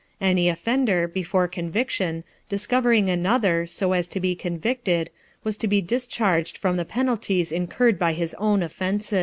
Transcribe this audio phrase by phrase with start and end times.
[0.19, 5.11] Any offender, before conviction, discovering another, so as to be convicted,
[5.43, 9.19] was to be discharged from the penalties incurred by his own offences.